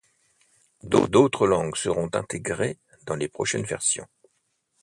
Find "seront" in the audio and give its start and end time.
1.79-2.09